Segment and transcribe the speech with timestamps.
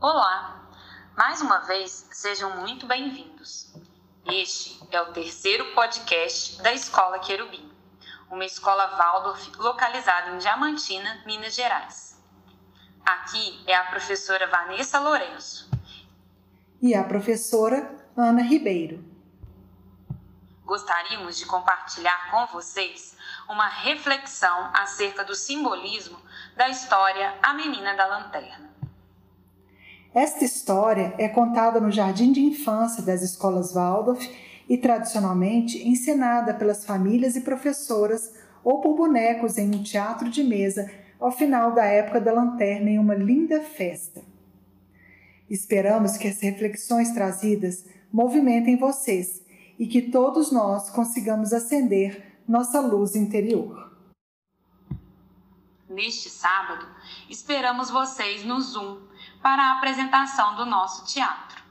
[0.00, 0.62] Olá!
[1.14, 3.70] Mais uma vez, sejam muito bem-vindos.
[4.24, 7.70] Este é o terceiro podcast da Escola Querubim,
[8.30, 12.18] uma escola Waldorf localizada em Diamantina, Minas Gerais.
[13.04, 15.70] Aqui é a professora Vanessa Lourenço.
[16.80, 19.04] E a professora Ana Ribeiro.
[20.64, 23.14] Gostaríamos de compartilhar com vocês
[23.50, 26.18] uma reflexão acerca do simbolismo
[26.56, 28.69] da história A Menina da Lanterna.
[30.12, 34.28] Esta história é contada no jardim de infância das escolas Waldorf
[34.68, 40.90] e tradicionalmente encenada pelas famílias e professoras ou por bonecos em um teatro de mesa
[41.20, 44.20] ao final da época da lanterna em uma linda festa.
[45.48, 49.44] Esperamos que as reflexões trazidas movimentem vocês
[49.78, 53.90] e que todos nós consigamos acender nossa luz interior.
[55.88, 56.86] Neste sábado,
[57.28, 59.10] esperamos vocês no Zoom
[59.42, 61.62] para a apresentação do nosso teatro.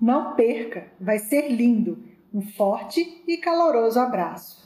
[0.00, 2.04] Não perca, vai ser lindo.
[2.32, 4.57] Um forte e caloroso abraço.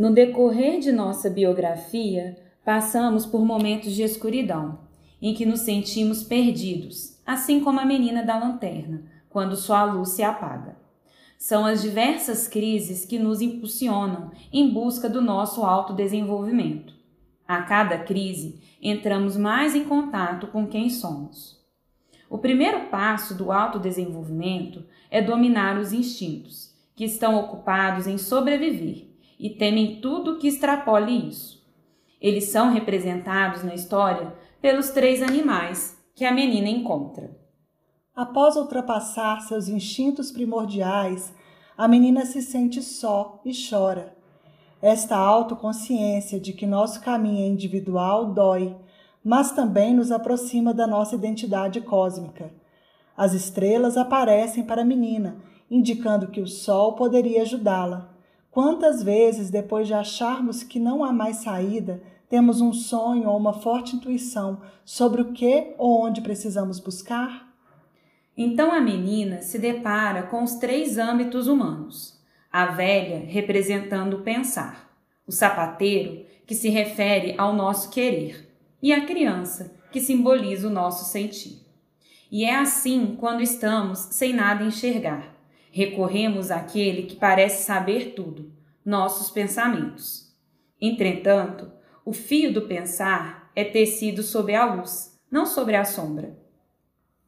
[0.00, 2.34] No decorrer de nossa biografia,
[2.64, 4.78] passamos por momentos de escuridão,
[5.20, 10.22] em que nos sentimos perdidos, assim como a menina da lanterna, quando sua luz se
[10.22, 10.74] apaga.
[11.36, 16.94] São as diversas crises que nos impulsionam em busca do nosso autodesenvolvimento.
[17.46, 21.62] A cada crise, entramos mais em contato com quem somos.
[22.30, 29.09] O primeiro passo do autodesenvolvimento é dominar os instintos, que estão ocupados em sobreviver
[29.40, 31.60] e temem tudo que extrapole isso.
[32.20, 37.34] Eles são representados na história pelos três animais que a menina encontra.
[38.14, 41.34] Após ultrapassar seus instintos primordiais,
[41.76, 44.14] a menina se sente só e chora.
[44.82, 48.76] Esta autoconsciência de que nosso caminho é individual dói,
[49.24, 52.52] mas também nos aproxima da nossa identidade cósmica.
[53.16, 55.36] As estrelas aparecem para a menina,
[55.70, 58.19] indicando que o sol poderia ajudá-la.
[58.50, 63.52] Quantas vezes, depois de acharmos que não há mais saída, temos um sonho ou uma
[63.52, 67.48] forte intuição sobre o que ou onde precisamos buscar?
[68.36, 74.90] Então a menina se depara com os três âmbitos humanos: a velha, representando o pensar,
[75.26, 78.52] o sapateiro, que se refere ao nosso querer,
[78.82, 81.64] e a criança, que simboliza o nosso sentir.
[82.32, 85.39] E é assim quando estamos sem nada enxergar
[85.70, 88.52] recorremos àquele que parece saber tudo,
[88.84, 90.34] nossos pensamentos.
[90.80, 91.70] Entretanto,
[92.04, 96.38] o fio do pensar é tecido sob a luz, não sobre a sombra.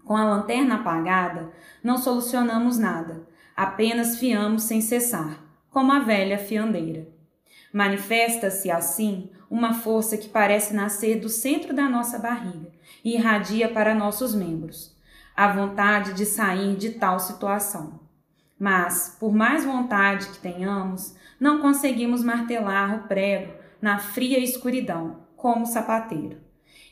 [0.04, 1.52] Com a lanterna apagada,
[1.82, 3.26] não solucionamos nada,
[3.56, 7.06] apenas fiamos sem cessar, como a velha fiandeira.
[7.72, 12.72] Manifesta-se assim uma força que parece nascer do centro da nossa barriga
[13.04, 14.96] e irradia para nossos membros,
[15.36, 18.01] a vontade de sair de tal situação.
[18.58, 25.66] Mas, por mais vontade que tenhamos, não conseguimos martelar o prego na fria escuridão, como
[25.66, 26.40] sapateiro.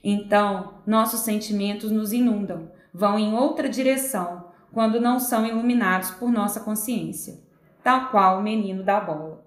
[0.02, 6.60] Então, nossos sentimentos nos inundam, vão em outra direção quando não são iluminados por nossa
[6.60, 7.40] consciência,
[7.82, 9.44] tal qual o menino da bola.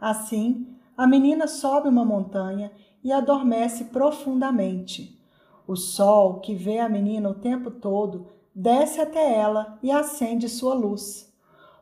[0.00, 0.66] Assim,
[0.96, 2.70] a menina sobe uma montanha
[3.02, 5.20] e adormece profundamente.
[5.66, 10.74] O sol, que vê a menina o tempo todo, desce até ela e acende sua
[10.74, 11.32] luz.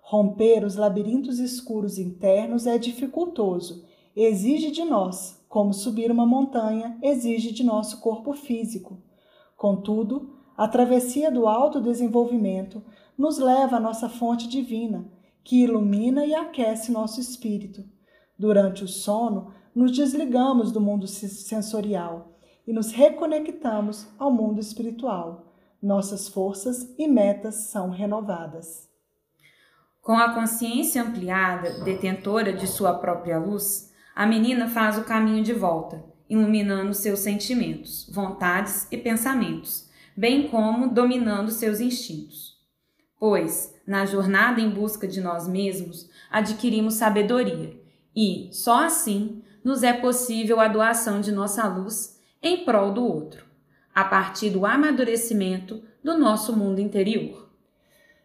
[0.02, 3.84] Romper os labirintos escuros internos é dificultoso,
[4.14, 8.98] exige de nós, como subir uma montanha exige de nosso corpo físico.
[9.56, 12.82] Contudo, a travessia do autodesenvolvimento
[13.16, 15.10] nos leva à nossa fonte divina,
[15.42, 17.84] que ilumina e aquece nosso espírito.
[18.38, 22.32] Durante o sono, nos desligamos do mundo sensorial
[22.66, 25.54] e nos reconectamos ao mundo espiritual.
[25.80, 28.91] Nossas forças e metas são renovadas.
[30.02, 35.52] Com a consciência ampliada, detentora de sua própria luz, a menina faz o caminho de
[35.52, 42.60] volta, iluminando seus sentimentos, vontades e pensamentos, bem como dominando seus instintos.
[43.16, 47.80] pois, na jornada em busca de nós mesmos, adquirimos sabedoria
[48.14, 53.46] e, só assim, nos é possível a doação de nossa luz em prol do outro,
[53.94, 57.51] a partir do amadurecimento do nosso mundo interior.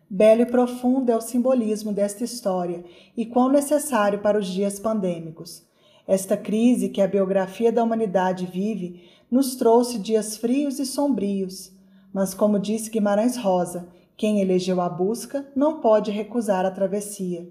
[0.10, 5.66] Belo e profundo é o simbolismo desta história e quão necessário para os dias pandêmicos.
[6.08, 11.74] Esta crise que a biografia da humanidade vive nos trouxe dias frios e sombrios,
[12.14, 17.48] mas, como disse Guimarães Rosa, quem elegeu a busca não pode recusar a travessia.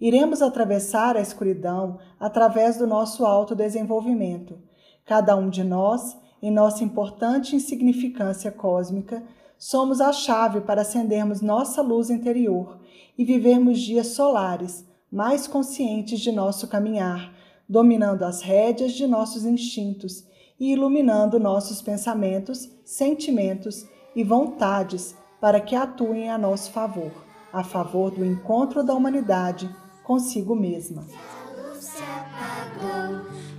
[0.00, 4.56] Iremos atravessar a escuridão através do nosso autodesenvolvimento.
[5.04, 9.24] Cada um de nós, em nossa importante insignificância cósmica,
[9.58, 12.78] somos a chave para acendermos nossa luz interior
[13.18, 17.34] e vivermos dias solares, mais conscientes de nosso caminhar,
[17.68, 20.24] dominando as rédeas de nossos instintos
[20.60, 23.84] e iluminando nossos pensamentos, sentimentos
[24.14, 27.12] e vontades para que atuem a nosso favor,
[27.52, 29.68] a favor do encontro da humanidade
[30.04, 31.04] consigo mesma.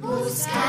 [0.02, 0.69] Buscar